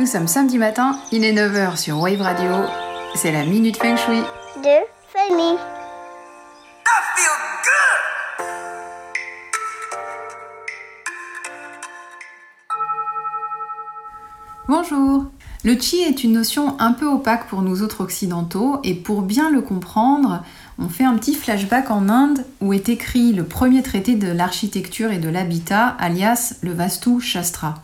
[0.00, 2.50] Nous sommes samedi matin, il est 9h sur Wave Radio.
[3.16, 4.22] C'est la Minute Feng Shui.
[4.64, 4.78] de
[5.12, 5.58] famille.
[14.66, 15.26] Bonjour
[15.64, 19.50] Le chi est une notion un peu opaque pour nous autres occidentaux et pour bien
[19.50, 20.42] le comprendre,
[20.78, 25.12] on fait un petit flashback en Inde où est écrit le premier traité de l'architecture
[25.12, 27.82] et de l'habitat, alias le Vastu Shastra.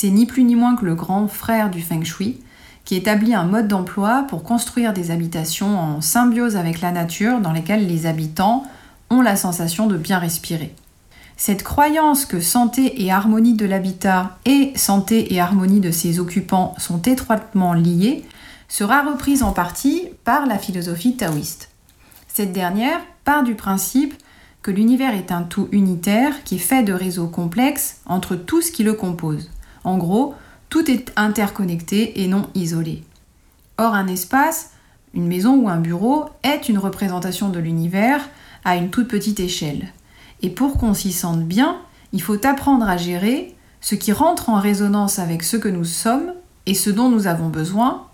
[0.00, 2.38] C'est ni plus ni moins que le grand frère du Feng Shui
[2.84, 7.50] qui établit un mode d'emploi pour construire des habitations en symbiose avec la nature dans
[7.50, 8.62] lesquelles les habitants
[9.10, 10.72] ont la sensation de bien respirer.
[11.36, 16.76] Cette croyance que santé et harmonie de l'habitat et santé et harmonie de ses occupants
[16.78, 18.24] sont étroitement liées
[18.68, 21.70] sera reprise en partie par la philosophie taoïste.
[22.28, 24.14] Cette dernière part du principe
[24.62, 28.70] que l'univers est un tout unitaire qui est fait de réseaux complexes entre tout ce
[28.70, 29.50] qui le compose.
[29.84, 30.34] En gros,
[30.68, 33.02] tout est interconnecté et non isolé.
[33.78, 34.70] Or, un espace,
[35.14, 38.28] une maison ou un bureau est une représentation de l'univers
[38.64, 39.88] à une toute petite échelle.
[40.42, 41.78] Et pour qu'on s'y sente bien,
[42.12, 46.32] il faut apprendre à gérer ce qui rentre en résonance avec ce que nous sommes
[46.66, 48.06] et ce dont nous avons besoin.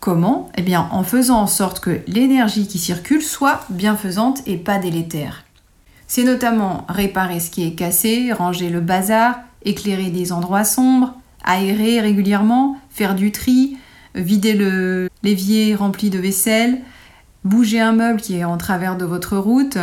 [0.00, 0.50] Comment?
[0.56, 5.44] Eh bien en faisant en sorte que l'énergie qui circule soit bienfaisante et pas délétère.
[6.06, 11.14] C'est notamment réparer ce qui est cassé, ranger le bazar, éclairer des endroits sombres,
[11.44, 13.76] aérer régulièrement, faire du tri,
[14.14, 16.78] vider le l'évier rempli de vaisselle,
[17.44, 19.78] bouger un meuble qui est en travers de votre route,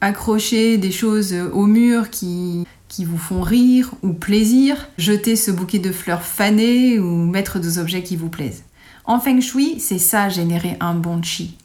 [0.00, 5.78] accrocher des choses au mur qui, qui vous font rire ou plaisir, jeter ce bouquet
[5.78, 8.64] de fleurs fanées ou mettre des objets qui vous plaisent.
[9.04, 11.56] En feng shui, c'est ça générer un bon chi.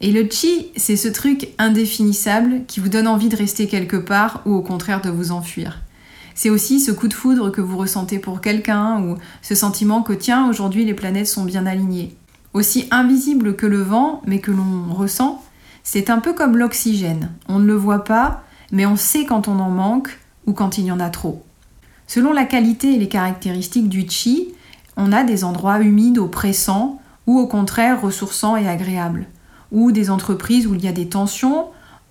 [0.00, 4.42] Et le chi, c'est ce truc indéfinissable qui vous donne envie de rester quelque part
[4.46, 5.80] ou au contraire de vous enfuir.
[6.34, 10.12] C'est aussi ce coup de foudre que vous ressentez pour quelqu'un ou ce sentiment que
[10.12, 12.16] tiens, aujourd'hui les planètes sont bien alignées.
[12.54, 15.42] Aussi invisible que le vent, mais que l'on ressent,
[15.82, 17.30] c'est un peu comme l'oxygène.
[17.48, 20.84] On ne le voit pas, mais on sait quand on en manque ou quand il
[20.84, 21.44] y en a trop.
[22.06, 24.52] Selon la qualité et les caractéristiques du chi,
[24.96, 29.26] on a des endroits humides, oppressants, ou au contraire ressourçants et agréables,
[29.70, 31.66] ou des entreprises où il y a des tensions,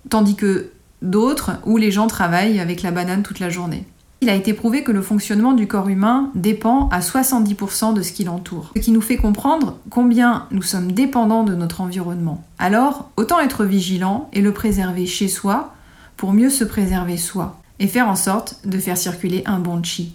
[0.09, 0.71] tandis que
[1.01, 3.85] d'autres où les gens travaillent avec la banane toute la journée.
[4.23, 8.11] Il a été prouvé que le fonctionnement du corps humain dépend à 70% de ce
[8.11, 12.43] qui l'entoure, ce qui nous fait comprendre combien nous sommes dépendants de notre environnement.
[12.59, 15.73] Alors, autant être vigilant et le préserver chez soi
[16.17, 20.13] pour mieux se préserver soi et faire en sorte de faire circuler un bon chi.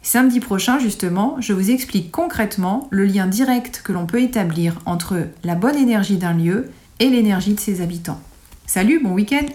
[0.00, 5.26] Samedi prochain, justement, je vous explique concrètement le lien direct que l'on peut établir entre
[5.42, 8.20] la bonne énergie d'un lieu et l'énergie de ses habitants.
[8.66, 9.46] Salut, bon week-end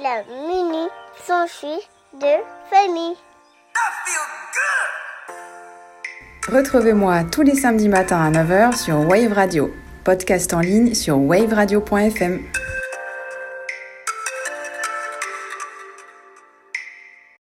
[0.00, 0.90] La minute
[1.26, 2.26] s'enfuit de
[2.70, 3.14] famille.
[6.50, 9.70] Retrouvez-moi tous les samedis matins à 9h sur Wave Radio,
[10.02, 12.40] podcast en ligne sur waveradio.fm.